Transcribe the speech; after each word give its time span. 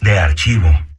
De 0.00 0.18
archivo. 0.18 0.89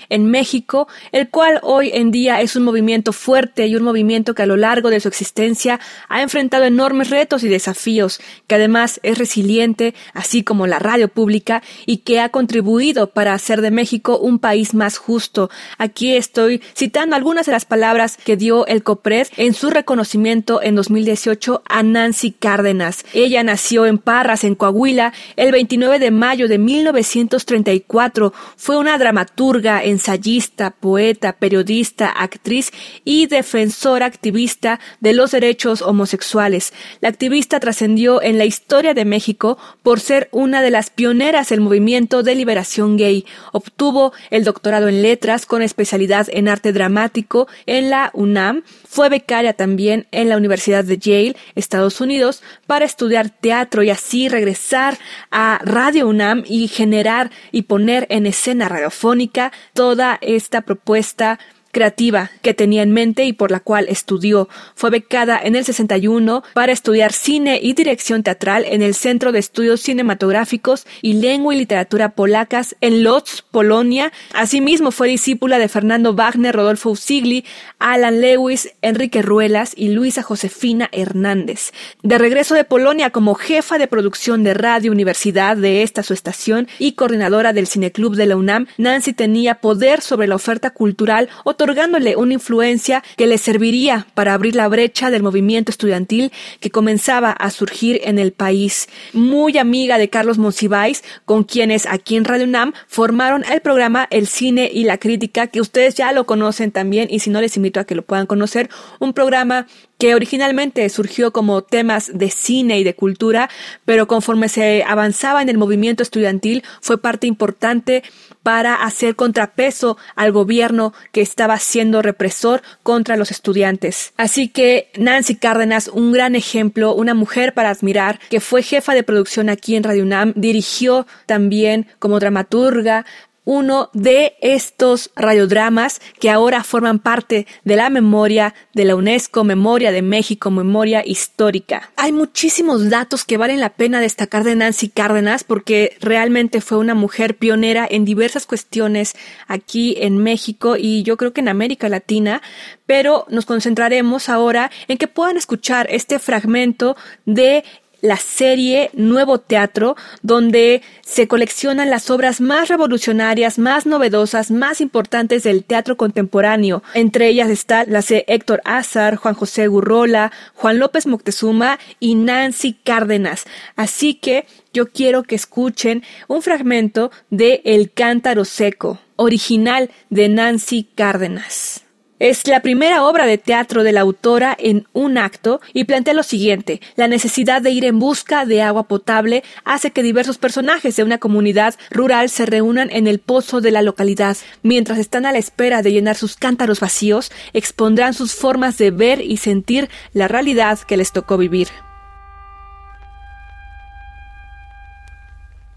en 0.09 0.25
México, 0.25 0.87
el 1.11 1.29
cual 1.29 1.59
hoy 1.63 1.89
en 1.93 2.11
día 2.11 2.41
es 2.41 2.55
un 2.55 2.63
movimiento 2.63 3.11
fuerte 3.11 3.65
y 3.65 3.75
un 3.75 3.83
movimiento 3.83 4.35
que 4.35 4.43
a 4.43 4.47
lo 4.47 4.57
largo 4.57 4.91
de 4.91 4.99
su 4.99 5.07
existencia 5.07 5.79
ha 6.09 6.21
enfrentado 6.21 6.65
enormes 6.65 7.09
retos 7.09 7.43
y 7.43 7.47
desafíos, 7.47 8.19
que 8.45 8.55
además 8.55 8.99
es 9.01 9.17
resiliente, 9.17 9.95
así 10.13 10.43
como 10.43 10.67
la 10.67 10.77
radio 10.77 11.07
pública, 11.07 11.63
y 11.87 11.97
que 11.97 12.19
ha 12.19 12.29
contribuido 12.29 13.07
para 13.07 13.33
hacer 13.33 13.61
de 13.61 13.71
México 13.71 14.19
un 14.19 14.37
país 14.37 14.75
más 14.75 14.97
justo. 14.97 15.49
Aquí 15.77 16.13
estoy 16.13 16.50
citando 16.59 17.15
algunas 17.15 17.45
de 17.45 17.51
las 17.51 17.65
palabras 17.65 18.17
que 18.17 18.37
dio 18.37 18.65
el 18.67 18.83
COPRED 18.83 19.27
en 19.37 19.53
su 19.53 19.69
reconocimiento 19.69 20.61
en 20.61 20.75
2018 20.75 21.63
a 21.67 21.83
Nancy 21.83 22.31
Cárdenas. 22.31 23.05
Ella 23.13 23.43
nació 23.43 23.85
en 23.85 23.97
Parras, 23.97 24.43
en 24.43 24.55
Coahuila, 24.55 25.13
el 25.35 25.51
29 25.51 25.99
de 25.99 26.11
mayo 26.11 26.47
de 26.47 26.57
1934. 26.57 28.33
Fue 28.57 28.77
una 28.77 28.97
dramaturga, 28.97 29.83
ensayista, 29.83 30.71
poeta, 30.71 31.33
periodista, 31.33 32.07
actriz 32.07 32.71
y 33.03 33.27
defensora 33.27 34.05
activista 34.05 34.79
de 34.99 35.13
los 35.13 35.31
derechos 35.31 35.81
homosexuales. 35.81 36.73
La 36.99 37.09
activista 37.09 37.59
trascendió 37.59 38.21
en 38.21 38.37
la 38.37 38.45
historia 38.45 38.93
de 38.93 39.05
México 39.05 39.57
por 39.83 39.99
ser 39.99 40.29
una 40.31 40.61
de 40.61 40.71
las 40.71 40.89
pioneras 40.89 41.49
del 41.49 41.61
movimiento 41.61 42.23
de 42.23 42.35
liberación 42.35 42.97
gay. 42.97 43.25
Obtuvo 43.51 44.13
el 44.29 44.43
doctorado 44.43 44.87
en 44.87 45.01
letras 45.01 45.45
con 45.45 45.61
especialidad 45.61 46.27
en 46.31 46.40
arte 46.47 46.73
dramático 46.73 47.47
en 47.65 47.89
la 47.89 48.11
UNAM. 48.13 48.63
Fue 48.87 49.09
becaria 49.09 49.53
también 49.53 50.07
en 50.11 50.29
la 50.29 50.37
Universidad 50.37 50.83
de 50.83 50.97
Yale, 50.97 51.35
Estados 51.55 52.01
Unidos, 52.01 52.43
para 52.67 52.85
estudiar 52.85 53.29
teatro 53.29 53.83
y 53.83 53.89
así 53.89 54.29
regresar 54.29 54.97
a 55.31 55.59
Radio 55.63 56.07
UNAM 56.07 56.43
y 56.47 56.67
generar 56.67 57.31
y 57.51 57.63
poner 57.63 58.07
en 58.09 58.25
escena 58.25 58.69
radiofónica 58.69 59.51
toda 59.73 60.17
esta 60.21 60.61
propuesta 60.61 61.39
creativa 61.71 62.31
que 62.41 62.53
tenía 62.53 62.83
en 62.83 62.91
mente 62.91 63.25
y 63.25 63.33
por 63.33 63.51
la 63.51 63.59
cual 63.59 63.87
estudió. 63.89 64.49
Fue 64.75 64.89
becada 64.89 65.39
en 65.41 65.55
el 65.55 65.65
61 65.65 66.43
para 66.53 66.71
estudiar 66.71 67.13
cine 67.13 67.59
y 67.61 67.73
dirección 67.73 68.23
teatral 68.23 68.65
en 68.67 68.81
el 68.81 68.93
Centro 68.93 69.31
de 69.31 69.39
Estudios 69.39 69.81
Cinematográficos 69.81 70.85
y 71.01 71.13
Lengua 71.13 71.53
y 71.53 71.57
Literatura 71.57 72.09
Polacas 72.09 72.75
en 72.81 73.03
Lodz, 73.03 73.41
Polonia. 73.41 74.11
Asimismo 74.33 74.91
fue 74.91 75.07
discípula 75.07 75.59
de 75.59 75.67
Fernando 75.67 76.13
Wagner, 76.13 76.55
Rodolfo 76.55 76.91
Usigli, 76.91 77.45
Alan 77.79 78.21
Lewis, 78.21 78.73
Enrique 78.81 79.21
Ruelas 79.21 79.73
y 79.75 79.89
Luisa 79.89 80.21
Josefina 80.21 80.89
Hernández. 80.91 81.71
De 82.03 82.17
regreso 82.17 82.55
de 82.55 82.63
Polonia 82.63 83.09
como 83.09 83.35
jefa 83.35 83.77
de 83.77 83.87
producción 83.87 84.43
de 84.43 84.53
Radio 84.53 84.91
Universidad 84.91 85.57
de 85.57 85.83
esta 85.83 86.03
su 86.03 86.13
estación 86.13 86.67
y 86.79 86.93
coordinadora 86.93 87.53
del 87.53 87.67
Cineclub 87.67 88.15
de 88.15 88.25
la 88.25 88.35
UNAM, 88.35 88.67
Nancy 88.77 89.13
tenía 89.13 89.55
poder 89.55 90.01
sobre 90.01 90.27
la 90.27 90.35
oferta 90.35 90.71
cultural 90.71 91.29
otorgándole 91.61 92.15
una 92.15 92.33
influencia 92.33 93.03
que 93.17 93.27
le 93.27 93.37
serviría 93.37 94.07
para 94.15 94.33
abrir 94.33 94.55
la 94.55 94.67
brecha 94.67 95.11
del 95.11 95.21
movimiento 95.21 95.69
estudiantil 95.69 96.31
que 96.59 96.71
comenzaba 96.71 97.29
a 97.31 97.51
surgir 97.51 98.01
en 98.03 98.17
el 98.17 98.31
país. 98.31 98.89
Muy 99.13 99.59
amiga 99.59 99.99
de 99.99 100.09
Carlos 100.09 100.39
Monsiváis, 100.39 101.03
con 101.23 101.43
quienes 101.43 101.85
aquí 101.85 102.15
en 102.15 102.25
Radio 102.25 102.45
UNAM 102.45 102.73
formaron 102.87 103.43
el 103.45 103.61
programa 103.61 104.07
El 104.09 104.25
Cine 104.25 104.71
y 104.73 104.85
la 104.85 104.97
Crítica, 104.97 105.47
que 105.47 105.61
ustedes 105.61 105.93
ya 105.93 106.11
lo 106.13 106.25
conocen 106.25 106.71
también 106.71 107.09
y 107.11 107.19
si 107.19 107.29
no 107.29 107.39
les 107.41 107.55
invito 107.57 107.79
a 107.79 107.83
que 107.83 107.93
lo 107.93 108.01
puedan 108.01 108.25
conocer, 108.25 108.67
un 108.99 109.13
programa 109.13 109.67
que 110.01 110.15
originalmente 110.15 110.89
surgió 110.89 111.31
como 111.31 111.61
temas 111.61 112.09
de 112.11 112.31
cine 112.31 112.79
y 112.79 112.83
de 112.83 112.95
cultura, 112.95 113.51
pero 113.85 114.07
conforme 114.07 114.49
se 114.49 114.83
avanzaba 114.83 115.43
en 115.43 115.49
el 115.49 115.59
movimiento 115.59 116.01
estudiantil 116.01 116.63
fue 116.81 116.99
parte 116.99 117.27
importante 117.27 118.01
para 118.43 118.75
hacer 118.75 119.15
contrapeso 119.15 119.97
al 120.15 120.31
gobierno 120.31 120.93
que 121.11 121.21
estaba 121.21 121.57
siendo 121.59 122.01
represor 122.01 122.61
contra 122.83 123.17
los 123.17 123.31
estudiantes. 123.31 124.13
Así 124.17 124.47
que 124.47 124.91
Nancy 124.97 125.35
Cárdenas, 125.35 125.87
un 125.87 126.11
gran 126.11 126.35
ejemplo, 126.35 126.93
una 126.93 127.13
mujer 127.13 127.53
para 127.53 127.69
admirar, 127.69 128.19
que 128.29 128.39
fue 128.39 128.63
jefa 128.63 128.93
de 128.93 129.03
producción 129.03 129.49
aquí 129.49 129.75
en 129.75 129.83
Radio 129.83 130.03
UNAM, 130.03 130.33
dirigió 130.35 131.07
también 131.25 131.87
como 131.99 132.19
dramaturga, 132.19 133.05
uno 133.43 133.89
de 133.93 134.33
estos 134.41 135.09
radiodramas 135.15 135.99
que 136.19 136.29
ahora 136.29 136.63
forman 136.63 136.99
parte 136.99 137.47
de 137.63 137.75
la 137.75 137.89
memoria 137.89 138.53
de 138.73 138.85
la 138.85 138.95
UNESCO, 138.95 139.43
Memoria 139.43 139.91
de 139.91 140.01
México, 140.01 140.51
Memoria 140.51 141.03
Histórica. 141.05 141.91
Hay 141.95 142.11
muchísimos 142.11 142.89
datos 142.89 143.25
que 143.25 143.37
valen 143.37 143.59
la 143.59 143.69
pena 143.69 143.99
destacar 143.99 144.43
de 144.43 144.55
Nancy 144.55 144.89
Cárdenas 144.89 145.43
porque 145.43 145.97
realmente 145.99 146.61
fue 146.61 146.77
una 146.77 146.93
mujer 146.93 147.37
pionera 147.37 147.87
en 147.89 148.05
diversas 148.05 148.45
cuestiones 148.45 149.15
aquí 149.47 149.95
en 149.97 150.17
México 150.17 150.75
y 150.77 151.03
yo 151.03 151.17
creo 151.17 151.33
que 151.33 151.41
en 151.41 151.49
América 151.49 151.89
Latina, 151.89 152.41
pero 152.85 153.25
nos 153.29 153.45
concentraremos 153.45 154.29
ahora 154.29 154.69
en 154.87 154.97
que 154.97 155.07
puedan 155.07 155.37
escuchar 155.37 155.87
este 155.89 156.19
fragmento 156.19 156.95
de 157.25 157.63
la 158.01 158.17
serie 158.17 158.89
Nuevo 158.93 159.39
Teatro, 159.39 159.95
donde 160.21 160.81
se 161.01 161.27
coleccionan 161.27 161.89
las 161.89 162.09
obras 162.09 162.41
más 162.41 162.69
revolucionarias, 162.69 163.57
más 163.57 163.85
novedosas, 163.85 164.51
más 164.51 164.81
importantes 164.81 165.43
del 165.43 165.63
teatro 165.63 165.97
contemporáneo. 165.97 166.83
Entre 166.93 167.27
ellas 167.27 167.49
está 167.49 167.85
la 167.85 168.01
de 168.01 168.25
Héctor 168.27 168.61
Azar, 168.65 169.15
Juan 169.15 169.35
José 169.35 169.67
Gurrola, 169.67 170.31
Juan 170.55 170.79
López 170.79 171.07
Moctezuma 171.07 171.79
y 171.99 172.15
Nancy 172.15 172.73
Cárdenas. 172.73 173.45
Así 173.75 174.15
que 174.15 174.45
yo 174.73 174.89
quiero 174.89 175.23
que 175.23 175.35
escuchen 175.35 176.03
un 176.27 176.41
fragmento 176.41 177.11
de 177.29 177.61
El 177.65 177.91
Cántaro 177.91 178.45
Seco, 178.45 178.99
original 179.15 179.89
de 180.09 180.29
Nancy 180.29 180.87
Cárdenas. 180.95 181.83
Es 182.23 182.47
la 182.47 182.59
primera 182.59 183.03
obra 183.03 183.25
de 183.25 183.39
teatro 183.39 183.81
de 183.81 183.91
la 183.91 184.01
autora 184.01 184.55
en 184.59 184.87
un 184.93 185.17
acto 185.17 185.59
y 185.73 185.85
plantea 185.85 186.13
lo 186.13 186.21
siguiente. 186.21 186.79
La 186.95 187.07
necesidad 187.07 187.63
de 187.63 187.71
ir 187.71 187.83
en 187.83 187.97
busca 187.97 188.45
de 188.45 188.61
agua 188.61 188.83
potable 188.83 189.43
hace 189.63 189.89
que 189.89 190.03
diversos 190.03 190.37
personajes 190.37 190.95
de 190.95 191.03
una 191.03 191.17
comunidad 191.17 191.73
rural 191.89 192.29
se 192.29 192.45
reúnan 192.45 192.91
en 192.91 193.07
el 193.07 193.17
pozo 193.17 193.59
de 193.59 193.71
la 193.71 193.81
localidad. 193.81 194.37
Mientras 194.61 194.99
están 194.99 195.25
a 195.25 195.31
la 195.31 195.39
espera 195.39 195.81
de 195.81 195.93
llenar 195.93 196.15
sus 196.15 196.35
cántaros 196.35 196.79
vacíos, 196.79 197.31
expondrán 197.53 198.13
sus 198.13 198.35
formas 198.35 198.77
de 198.77 198.91
ver 198.91 199.21
y 199.21 199.37
sentir 199.37 199.89
la 200.13 200.27
realidad 200.27 200.77
que 200.77 200.97
les 200.97 201.11
tocó 201.13 201.39
vivir. 201.39 201.69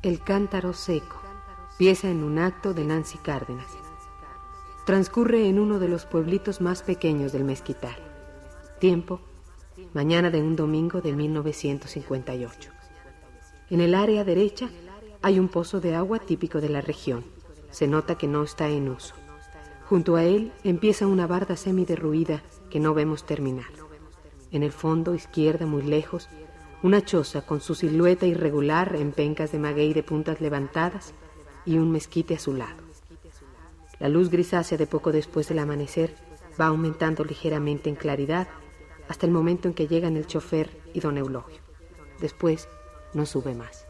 El 0.03 0.23
cántaro 0.23 0.75
seco. 0.75 1.23
Pieza 1.79 2.11
en 2.11 2.23
un 2.23 2.39
acto 2.39 2.75
de 2.75 2.85
Nancy 2.85 3.17
Cárdenas 3.17 3.84
transcurre 4.85 5.49
en 5.49 5.59
uno 5.59 5.79
de 5.79 5.89
los 5.89 6.05
pueblitos 6.05 6.61
más 6.61 6.83
pequeños 6.83 7.33
del 7.33 7.45
Mezquital. 7.45 7.97
Tiempo, 8.81 9.21
mañana 9.95 10.31
de 10.31 10.43
un 10.43 10.57
domingo 10.57 11.01
de 11.01 11.15
1958. 11.15 12.71
En 13.71 13.81
el 13.81 13.95
área 13.95 14.25
derecha 14.25 14.69
hay 15.23 15.39
un 15.39 15.49
pozo 15.49 15.81
de 15.81 15.95
agua 15.95 16.19
típico 16.19 16.61
de 16.61 16.69
la 16.69 16.83
región. 16.83 17.25
Se 17.71 17.89
nota 17.89 18.19
que 18.19 18.27
no 18.27 18.43
está 18.43 18.69
en 18.69 18.91
uso. 18.91 19.15
Junto 19.89 20.17
a 20.17 20.25
él 20.25 20.53
empieza 20.65 21.07
una 21.07 21.27
barda 21.27 21.57
semi-derruida 21.57 22.43
que 22.69 22.79
no 22.79 22.93
vemos 22.93 23.25
terminar. 23.25 23.73
En 24.53 24.63
el 24.63 24.73
fondo, 24.73 25.15
izquierda, 25.15 25.65
muy 25.65 25.83
lejos, 25.83 26.29
una 26.83 27.03
choza 27.03 27.47
con 27.47 27.63
su 27.63 27.75
silueta 27.75 28.27
irregular 28.27 28.95
en 28.97 29.13
pencas 29.13 29.51
de 29.51 29.59
maguey 29.59 29.95
de 29.95 30.03
puntas 30.03 30.43
levantadas 30.43 31.15
y 31.65 31.79
un 31.79 31.91
mezquite 31.91 32.35
a 32.35 32.39
su 32.39 32.53
lado. 32.53 32.84
La 33.99 34.09
luz 34.09 34.31
grisácea 34.31 34.77
de 34.77 34.87
poco 34.87 35.13
después 35.13 35.49
del 35.49 35.61
amanecer 35.61 36.15
va 36.61 36.67
aumentando 36.67 37.25
ligeramente 37.25 37.89
en 37.89 37.97
claridad 37.97 38.49
hasta 39.09 39.27
el 39.27 39.33
momento 39.33 39.69
en 39.69 39.75
que 39.75 39.87
llegan 39.87 40.17
el 40.17 40.27
chofer 40.27 40.71
y 40.93 41.01
don 41.01 41.19
Eulogio. 41.19 41.61
Después 42.21 42.69
no 43.13 43.27
sube 43.27 43.55
más. 43.55 43.87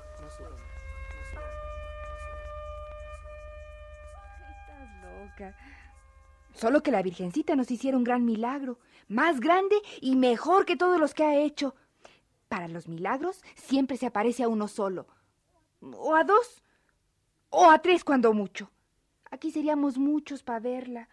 Estás 4.52 4.88
loca. 5.02 5.56
Solo 6.52 6.82
que 6.82 6.90
la 6.90 7.02
Virgencita 7.02 7.56
nos 7.56 7.70
hiciera 7.70 7.96
un 7.96 8.04
gran 8.04 8.24
milagro, 8.24 8.78
más 9.08 9.40
grande 9.40 9.76
y 10.00 10.16
mejor 10.16 10.64
que 10.66 10.76
todos 10.76 11.00
los 11.00 11.14
que 11.14 11.24
ha 11.24 11.36
hecho. 11.36 11.74
Para 12.48 12.68
los 12.68 12.88
milagros 12.88 13.42
siempre 13.56 13.96
se 13.96 14.06
aparece 14.06 14.44
a 14.44 14.48
uno 14.48 14.68
solo, 14.68 15.06
o 15.80 16.14
a 16.14 16.24
dos, 16.24 16.62
o 17.50 17.70
a 17.70 17.80
tres 17.80 18.04
cuando 18.04 18.32
mucho. 18.32 18.70
Aquí 19.34 19.50
seríamos 19.50 19.98
muchos 19.98 20.44
para 20.44 20.60
verla. 20.60 21.08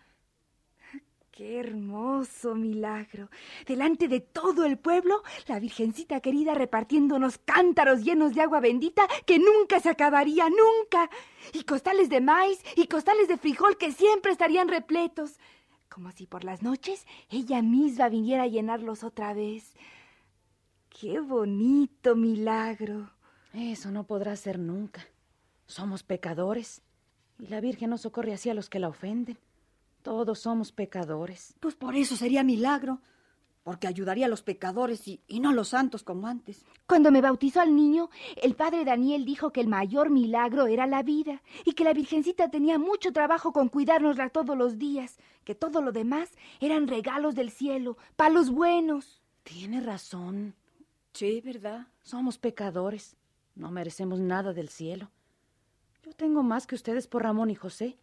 ¡Qué 1.32 1.60
hermoso 1.60 2.54
milagro! 2.54 3.32
Delante 3.66 4.08
de 4.08 4.20
todo 4.20 4.64
el 4.64 4.78
pueblo, 4.78 5.24
la 5.48 5.60
Virgencita 5.60 6.20
querida 6.20 6.54
repartiéndonos 6.54 7.40
cántaros 7.40 8.04
llenos 8.04 8.36
de 8.36 8.42
agua 8.42 8.60
bendita 8.60 9.08
que 9.26 9.40
nunca 9.40 9.80
se 9.80 9.90
acabaría, 9.90 10.48
nunca. 10.52 11.10
Y 11.52 11.64
costales 11.64 12.10
de 12.10 12.22
maíz 12.22 12.60
y 12.76 12.86
costales 12.86 13.28
de 13.28 13.40
frijol 13.40 13.76
que 13.76 13.92
siempre 13.92 14.32
estarían 14.32 14.68
repletos. 14.68 15.40
Como 15.90 16.12
si 16.12 16.28
por 16.28 16.44
las 16.44 16.62
noches 16.62 17.08
ella 17.32 17.64
misma 17.64 18.08
viniera 18.10 18.44
a 18.44 18.48
llenarlos 18.48 19.04
otra 19.04 19.34
vez. 19.34 19.74
¡Qué 20.90 21.20
bonito 21.22 22.16
milagro! 22.16 23.10
Eso 23.52 23.90
no 23.90 24.04
podrá 24.04 24.36
ser 24.36 24.60
nunca. 24.60 25.08
Somos 25.66 26.04
pecadores 26.04 26.84
y 27.42 27.48
la 27.48 27.60
Virgen 27.60 27.90
no 27.90 27.98
socorre 27.98 28.34
así 28.34 28.52
a 28.52 28.54
los 28.54 28.70
que 28.70 28.80
la 28.80 28.88
ofenden. 28.88 29.38
Todos 30.04 30.40
somos 30.40 30.72
pecadores. 30.72 31.56
Pues 31.60 31.74
por 31.74 31.96
eso 31.96 32.16
sería 32.16 32.44
milagro, 32.44 33.02
porque 33.64 33.88
ayudaría 33.88 34.28
a 34.28 34.30
los 34.30 34.44
pecadores 34.44 35.08
y, 35.08 35.22
y, 35.28 35.40
no 35.40 35.50
a 35.50 35.54
los 35.54 35.70
santos 35.70 36.04
como 36.04 36.28
antes. 36.28 36.64
Cuando 36.86 37.12
me 37.12 37.20
bautizó 37.20 37.60
al 37.60 37.76
niño, 37.76 38.12
el 38.40 38.54
padre 38.54 38.86
Daniel 38.86 39.26
dijo 39.26 39.52
que 39.52 39.60
el 39.60 39.68
mayor 39.68 40.12
milagro 40.12 40.68
era 40.68 40.86
la 40.86 41.02
vida 41.02 41.42
y 41.66 41.74
que 41.74 41.84
la 41.84 41.94
Virgencita 41.94 42.50
tenía 42.50 42.78
mucho 42.78 43.12
trabajo 43.12 43.52
con 43.52 43.70
cuidárnosla 43.70 44.30
todos 44.30 44.56
los 44.56 44.78
días, 44.78 45.18
que 45.44 45.56
todo 45.56 45.82
lo 45.82 45.92
demás 45.92 46.30
eran 46.60 46.88
regalos 46.88 47.34
del 47.34 47.50
cielo, 47.50 47.98
palos 48.16 48.52
buenos. 48.52 49.20
Tiene 49.44 49.82
razón. 49.82 50.54
Sí, 51.14 51.42
¿verdad? 51.42 51.88
Somos 52.04 52.38
pecadores. 52.38 53.18
No 53.56 53.72
merecemos 53.72 54.20
nada 54.20 54.54
del 54.54 54.70
cielo. 54.70 55.10
Yo 56.04 56.14
tengo 56.14 56.44
más 56.44 56.66
que 56.66 56.76
ustedes 56.76 57.08
por 57.08 57.24
Ramón 57.24 57.50
y 57.50 57.56
José, 57.56 57.98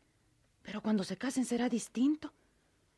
pero 0.63 0.83
cuando 0.83 1.05
se 1.05 1.17
casen 1.17 1.45
será 1.45 1.69
distinto. 1.69 2.33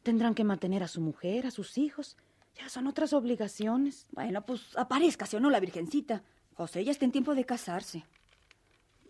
Tendrán 0.03 0.35
que 0.35 0.45
mantener 0.45 0.83
a 0.83 0.89
su 0.89 1.01
mujer, 1.01 1.47
a 1.47 1.51
sus 1.51 1.79
hijos. 1.79 2.17
Ya 2.55 2.69
son 2.69 2.87
otras 2.87 3.13
obligaciones. 3.13 4.07
Bueno, 4.13 4.45
pues 4.45 4.77
aparezca, 4.77 5.27
o 5.35 5.41
no 5.41 5.51
la 5.51 5.61
Virgencita. 5.61 6.23
José 6.55 6.85
ya 6.85 6.91
está 6.91 7.05
en 7.05 7.13
tiempo 7.13 7.35
de 7.35 7.45
casarse. 7.45 8.05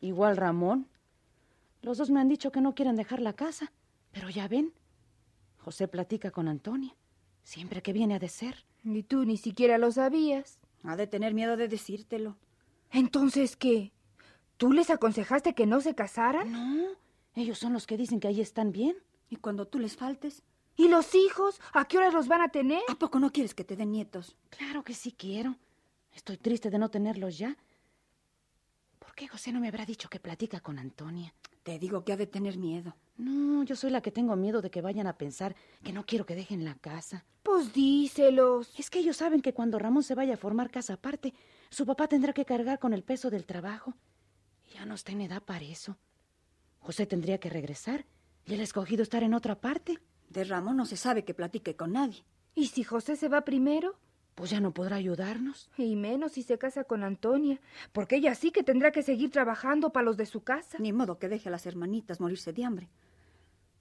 Igual 0.01 0.37
Ramón. 0.37 0.89
Los 1.83 1.99
dos 1.99 2.11
me 2.11 2.21
han 2.21 2.29
dicho 2.29 2.53
que 2.53 2.61
no 2.61 2.75
quieren 2.75 2.97
dejar 2.97 3.21
la 3.21 3.33
casa, 3.33 3.73
pero 4.13 4.29
ya 4.29 4.47
ven. 4.49 4.73
José 5.59 5.89
platica 5.89 6.31
con 6.31 6.49
Antonia, 6.49 6.95
siempre 7.43 7.83
que 7.83 7.93
viene 7.93 8.15
a 8.15 8.19
de 8.19 8.29
ser. 8.29 8.65
Y 8.85 9.03
tú 9.03 9.25
ni 9.25 9.37
siquiera 9.37 9.79
lo 9.79 9.91
sabías. 9.91 10.59
Ha 10.85 10.97
de 10.97 11.07
tener 11.07 11.35
miedo 11.35 11.57
de 11.57 11.69
decírtelo. 11.69 12.37
Entonces, 12.91 13.57
¿qué? 13.57 13.93
¿Tú 14.61 14.75
les 14.75 14.91
aconsejaste 14.91 15.55
que 15.55 15.65
no 15.65 15.81
se 15.81 15.95
casaran? 15.95 16.53
No, 16.53 16.89
ellos 17.35 17.59
son 17.59 17.73
los 17.73 17.87
que 17.87 17.97
dicen 17.97 18.21
que 18.21 18.29
ahí 18.29 18.43
están 18.43 18.73
bien. 18.73 18.95
¿Y 19.31 19.37
cuando 19.37 19.67
tú 19.67 19.79
les 19.79 19.97
faltes? 19.97 20.43
¿Y 20.77 20.89
los 20.89 21.15
hijos? 21.15 21.59
¿A 21.73 21.87
qué 21.87 21.97
hora 21.97 22.11
los 22.11 22.29
van 22.29 22.43
a 22.43 22.51
tener? 22.51 22.83
¿A 22.91 22.95
poco 22.95 23.19
no 23.19 23.33
quieres 23.33 23.55
que 23.55 23.65
te 23.65 23.75
den 23.75 23.91
nietos? 23.91 24.37
Claro 24.51 24.85
que 24.85 24.93
sí 24.93 25.13
quiero. 25.13 25.57
Estoy 26.13 26.37
triste 26.37 26.69
de 26.69 26.79
no 26.79 26.91
tenerlos 26.91 27.39
ya. 27.39 27.57
¿Por 28.99 29.15
qué 29.15 29.29
José 29.29 29.51
no 29.51 29.61
me 29.61 29.69
habrá 29.69 29.87
dicho 29.87 30.11
que 30.11 30.21
platica 30.21 30.61
con 30.61 30.79
Antonia? 30.79 31.33
Te 31.63 31.79
digo 31.79 32.05
que 32.05 32.13
ha 32.13 32.19
de 32.19 32.27
tener 32.27 32.59
miedo. 32.59 32.95
No, 33.17 33.63
yo 33.63 33.75
soy 33.77 33.89
la 33.89 34.03
que 34.03 34.13
tengo 34.13 34.37
miedo 34.37 34.61
de 34.61 34.71
que 34.71 34.83
vayan 34.83 35.07
a 35.07 35.17
pensar 35.17 35.57
que 35.83 35.95
no 35.95 36.05
quiero 36.05 36.27
que 36.27 36.35
dejen 36.35 36.67
la 36.67 36.75
casa. 36.75 37.25
Pues 37.43 37.73
díselos. 37.73 38.79
Es 38.79 38.91
que 38.91 38.99
ellos 38.99 39.17
saben 39.17 39.41
que 39.41 39.55
cuando 39.55 39.79
Ramón 39.79 40.03
se 40.03 40.15
vaya 40.15 40.35
a 40.35 40.37
formar 40.37 40.71
casa 40.71 40.93
aparte, 40.93 41.33
su 41.71 41.87
papá 41.87 42.09
tendrá 42.09 42.35
que 42.35 42.45
cargar 42.45 42.79
con 42.79 42.93
el 42.93 43.03
peso 43.03 43.31
del 43.31 43.47
trabajo. 43.47 43.95
Ya 44.75 44.85
no 44.87 44.95
está 44.95 45.13
en 45.13 45.23
edad 45.23 45.43
para 45.43 45.65
eso. 45.65 45.97
José 46.81 47.07
tendría 47.07 47.39
que 47.39 47.51
regresar 47.51 48.07
y 48.47 48.55
él 48.55 48.61
ha 48.61 48.65
escogido 48.65 49.03
estar 49.03 49.23
en 49.23 49.35
otra 49.35 49.61
parte. 49.61 49.99
De 50.29 50.45
Ramón 50.45 50.77
no 50.77 50.87
se 50.87 50.97
sabe 50.97 51.25
que 51.25 51.35
platique 51.35 51.75
con 51.77 51.93
nadie. 51.93 52.25
¿Y 52.55 52.69
si 52.69 52.85
José 52.85 53.17
se 53.17 53.29
va 53.29 53.43
primero? 53.43 53.99
Pues 54.35 54.51
ya 54.51 54.61
no 54.61 54.73
podrá 54.73 54.97
ayudarnos. 54.97 55.71
Y 55.77 55.97
menos 55.97 56.33
si 56.33 56.43
se 56.43 56.57
casa 56.57 56.85
con 56.85 57.03
Antonia, 57.03 57.61
porque 57.93 58.17
ella 58.17 58.35
sí 58.35 58.53
que 58.53 58.63
tendrá 58.63 58.91
que 58.93 59.03
seguir 59.03 59.31
trabajando 59.31 59.91
para 59.93 60.05
los 60.05 60.17
de 60.17 60.25
su 60.27 60.43
casa. 60.43 60.79
Ni 60.79 60.93
modo 60.93 61.19
que 61.19 61.29
deje 61.29 61.49
a 61.49 61.53
las 61.53 61.67
hermanitas 61.67 62.21
morirse 62.21 62.53
de 62.53 62.65
hambre. 62.65 62.89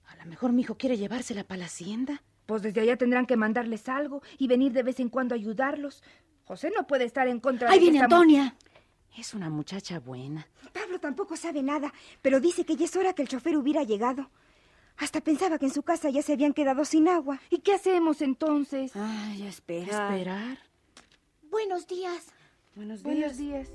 A 0.08 0.16
lo 0.16 0.26
mejor 0.26 0.52
mi 0.52 0.62
hijo 0.62 0.76
quiere 0.76 0.98
llevársela 0.98 1.44
para 1.44 1.58
la 1.60 1.64
hacienda. 1.66 2.22
Pues 2.46 2.62
desde 2.62 2.80
allá 2.80 2.96
tendrán 2.96 3.26
que 3.26 3.36
mandarles 3.36 3.88
algo 3.88 4.22
y 4.38 4.48
venir 4.48 4.72
de 4.72 4.82
vez 4.82 4.98
en 4.98 5.08
cuando 5.08 5.34
a 5.34 5.38
ayudarlos. 5.38 6.02
José 6.44 6.72
no 6.76 6.86
puede 6.86 7.04
estar 7.04 7.28
en 7.28 7.38
contra 7.38 7.70
¡Ahí 7.70 7.78
de 7.78 7.84
viene 7.84 7.98
esta 7.98 8.08
mu- 8.08 8.14
Antonia! 8.16 8.56
Es 9.18 9.34
una 9.34 9.50
muchacha 9.50 9.98
buena. 9.98 10.46
Pablo 10.72 10.98
tampoco 11.00 11.36
sabe 11.36 11.62
nada, 11.62 11.92
pero 12.22 12.40
dice 12.40 12.64
que 12.64 12.76
ya 12.76 12.84
es 12.84 12.96
hora 12.96 13.12
que 13.12 13.22
el 13.22 13.28
chofer 13.28 13.56
hubiera 13.56 13.82
llegado. 13.82 14.30
Hasta 14.96 15.20
pensaba 15.20 15.58
que 15.58 15.66
en 15.66 15.72
su 15.72 15.82
casa 15.82 16.10
ya 16.10 16.22
se 16.22 16.34
habían 16.34 16.52
quedado 16.52 16.84
sin 16.84 17.08
agua. 17.08 17.40
¿Y 17.50 17.58
qué 17.58 17.74
hacemos 17.74 18.20
entonces? 18.22 18.92
Ay, 18.94 19.46
espera. 19.46 20.14
Esperar. 20.14 20.58
Buenos 21.50 21.86
días. 21.86 22.26
Buenos 22.76 23.02
días. 23.02 23.16
Buenos 23.16 23.36
días. 23.38 23.68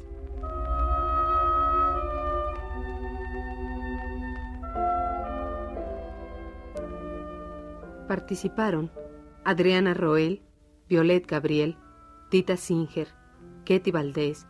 Participaron 8.07 8.91
Adriana 9.43 9.95
Roel, 9.95 10.41
Violet 10.87 11.25
Gabriel, 11.25 11.75
Tita 12.29 12.55
Singer, 12.55 13.07
Ketty 13.65 13.91
Valdés, 13.91 14.45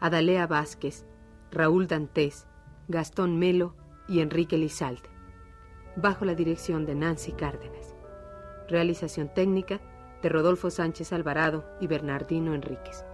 Adalea 0.00 0.46
Vázquez, 0.46 1.04
Raúl 1.50 1.86
Dantés, 1.86 2.46
Gastón 2.88 3.38
Melo 3.38 3.76
y 4.08 4.20
Enrique 4.20 4.56
Lizalte. 4.56 5.10
Bajo 5.94 6.24
la 6.24 6.34
dirección 6.34 6.86
de 6.86 6.94
Nancy 6.94 7.32
Cárdenas. 7.32 7.94
Realización 8.66 9.28
técnica 9.34 9.80
de 10.22 10.28
Rodolfo 10.30 10.70
Sánchez 10.70 11.12
Alvarado 11.12 11.66
y 11.80 11.86
Bernardino 11.86 12.54
Enríquez. 12.54 13.04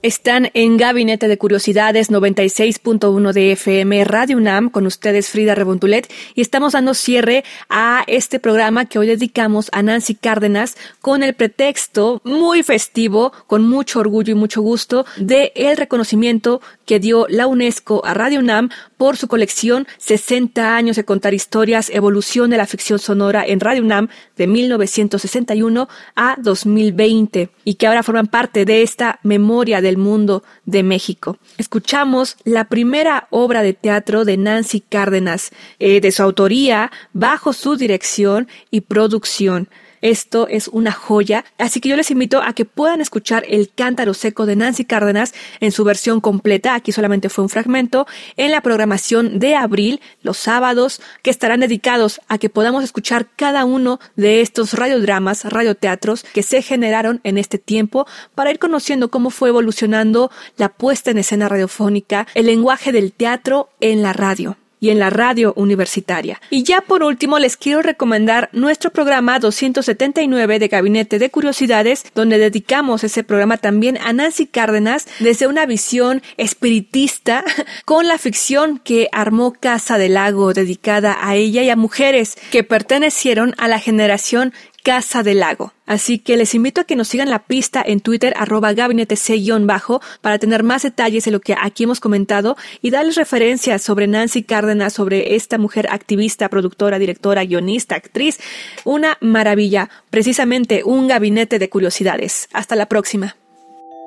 Están 0.00 0.52
en 0.54 0.76
Gabinete 0.76 1.26
de 1.26 1.38
Curiosidades 1.38 2.08
96.1 2.08 3.32
de 3.32 3.50
FM 3.50 4.04
Radio 4.04 4.36
UNAM 4.36 4.70
con 4.70 4.86
ustedes 4.86 5.28
Frida 5.28 5.56
Rebontulet 5.56 6.08
y 6.36 6.40
estamos 6.40 6.74
dando 6.74 6.94
cierre 6.94 7.42
a 7.68 8.04
este 8.06 8.38
programa 8.38 8.84
que 8.84 9.00
hoy 9.00 9.08
dedicamos 9.08 9.70
a 9.72 9.82
Nancy 9.82 10.14
Cárdenas 10.14 10.76
con 11.00 11.24
el 11.24 11.34
pretexto 11.34 12.20
muy 12.22 12.62
festivo, 12.62 13.32
con 13.48 13.68
mucho 13.68 13.98
orgullo 13.98 14.30
y 14.30 14.36
mucho 14.36 14.62
gusto 14.62 15.04
de 15.16 15.50
el 15.56 15.76
reconocimiento 15.76 16.60
que 16.86 17.00
dio 17.00 17.26
la 17.28 17.48
UNESCO 17.48 18.06
a 18.06 18.14
Radio 18.14 18.38
UNAM 18.38 18.70
por 18.96 19.16
su 19.16 19.26
colección 19.26 19.88
60 19.98 20.76
años 20.76 20.94
de 20.94 21.04
contar 21.04 21.34
historias, 21.34 21.90
evolución 21.90 22.50
de 22.50 22.56
la 22.56 22.66
ficción 22.66 23.00
sonora 23.00 23.44
en 23.44 23.58
Radio 23.58 23.82
UNAM 23.82 24.08
de 24.36 24.46
1961 24.46 25.88
a 26.14 26.36
2020 26.38 27.50
y 27.64 27.74
que 27.74 27.86
ahora 27.88 28.04
forman 28.04 28.28
parte 28.28 28.64
de 28.64 28.82
esta 28.82 29.18
memoria 29.24 29.80
del 29.88 29.96
mundo 29.96 30.42
de 30.66 30.82
México. 30.82 31.38
Escuchamos 31.56 32.36
la 32.44 32.64
primera 32.68 33.26
obra 33.30 33.62
de 33.62 33.72
teatro 33.72 34.26
de 34.26 34.36
Nancy 34.36 34.80
Cárdenas, 34.82 35.50
eh, 35.78 36.02
de 36.02 36.12
su 36.12 36.22
autoría, 36.22 36.92
bajo 37.14 37.54
su 37.54 37.76
dirección 37.76 38.48
y 38.70 38.82
producción. 38.82 39.68
Esto 40.00 40.48
es 40.48 40.68
una 40.68 40.92
joya, 40.92 41.44
así 41.58 41.80
que 41.80 41.88
yo 41.88 41.96
les 41.96 42.10
invito 42.10 42.42
a 42.42 42.52
que 42.52 42.64
puedan 42.64 43.00
escuchar 43.00 43.44
El 43.48 43.70
Cántaro 43.74 44.14
Seco 44.14 44.46
de 44.46 44.56
Nancy 44.56 44.84
Cárdenas 44.84 45.34
en 45.60 45.72
su 45.72 45.84
versión 45.84 46.20
completa, 46.20 46.74
aquí 46.74 46.92
solamente 46.92 47.28
fue 47.28 47.44
un 47.44 47.48
fragmento, 47.48 48.06
en 48.36 48.50
la 48.50 48.60
programación 48.60 49.38
de 49.38 49.54
abril, 49.54 50.00
los 50.22 50.36
sábados, 50.36 51.00
que 51.22 51.30
estarán 51.30 51.60
dedicados 51.60 52.20
a 52.28 52.38
que 52.38 52.50
podamos 52.50 52.84
escuchar 52.84 53.28
cada 53.36 53.64
uno 53.64 54.00
de 54.16 54.40
estos 54.40 54.74
radiodramas, 54.74 55.44
radioteatros 55.44 56.24
que 56.24 56.42
se 56.42 56.62
generaron 56.62 57.20
en 57.24 57.38
este 57.38 57.58
tiempo 57.58 58.06
para 58.34 58.50
ir 58.50 58.58
conociendo 58.58 59.10
cómo 59.10 59.30
fue 59.30 59.48
evolucionando 59.48 60.30
la 60.56 60.68
puesta 60.68 61.10
en 61.10 61.18
escena 61.18 61.48
radiofónica, 61.48 62.26
el 62.34 62.46
lenguaje 62.46 62.92
del 62.92 63.12
teatro 63.12 63.70
en 63.80 64.02
la 64.02 64.12
radio 64.12 64.56
y 64.80 64.90
en 64.90 64.98
la 64.98 65.10
radio 65.10 65.52
universitaria. 65.56 66.40
Y 66.50 66.62
ya 66.62 66.80
por 66.80 67.02
último 67.02 67.38
les 67.38 67.56
quiero 67.56 67.82
recomendar 67.82 68.48
nuestro 68.52 68.90
programa 68.90 69.38
279 69.38 70.58
de 70.58 70.68
Gabinete 70.68 71.18
de 71.18 71.30
Curiosidades, 71.30 72.04
donde 72.14 72.38
dedicamos 72.38 73.04
ese 73.04 73.24
programa 73.24 73.56
también 73.56 73.98
a 73.98 74.12
Nancy 74.12 74.46
Cárdenas 74.46 75.06
desde 75.20 75.46
una 75.46 75.66
visión 75.66 76.22
espiritista 76.36 77.44
con 77.84 78.06
la 78.06 78.18
ficción 78.18 78.78
que 78.78 79.08
armó 79.12 79.52
Casa 79.52 79.98
del 79.98 80.14
Lago, 80.14 80.54
dedicada 80.54 81.16
a 81.20 81.36
ella 81.36 81.62
y 81.62 81.70
a 81.70 81.76
mujeres 81.76 82.36
que 82.50 82.64
pertenecieron 82.64 83.54
a 83.58 83.68
la 83.68 83.78
generación 83.78 84.52
Casa 84.84 85.22
del 85.22 85.40
Lago. 85.40 85.72
Así 85.86 86.18
que 86.18 86.36
les 86.36 86.54
invito 86.54 86.80
a 86.80 86.84
que 86.84 86.96
nos 86.96 87.08
sigan 87.08 87.30
la 87.30 87.40
pista 87.40 87.82
en 87.84 88.00
Twitter, 88.00 88.34
arroba 88.36 88.72
gabinete 88.72 89.16
C-bajo, 89.16 90.00
para 90.20 90.38
tener 90.38 90.62
más 90.62 90.82
detalles 90.82 91.24
de 91.24 91.30
lo 91.30 91.40
que 91.40 91.56
aquí 91.60 91.84
hemos 91.84 92.00
comentado 92.00 92.56
y 92.82 92.90
darles 92.90 93.16
referencias 93.16 93.82
sobre 93.82 94.06
Nancy 94.06 94.42
Cárdenas, 94.42 94.92
sobre 94.92 95.34
esta 95.34 95.58
mujer 95.58 95.88
activista, 95.90 96.48
productora, 96.48 96.98
directora, 96.98 97.44
guionista, 97.44 97.96
actriz. 97.96 98.38
Una 98.84 99.18
maravilla, 99.20 99.90
precisamente 100.10 100.82
un 100.84 101.08
gabinete 101.08 101.58
de 101.58 101.68
curiosidades. 101.68 102.48
Hasta 102.52 102.76
la 102.76 102.86
próxima. 102.86 103.36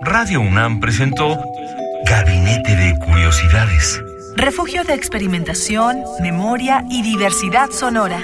Radio 0.01 0.41
UNAM 0.41 0.79
presentó 0.79 1.37
Gabinete 2.05 2.75
de 2.75 2.97
Curiosidades. 3.05 4.01
Refugio 4.35 4.83
de 4.83 4.93
experimentación, 4.93 6.03
memoria 6.21 6.83
y 6.89 7.03
diversidad 7.03 7.69
sonora. 7.69 8.23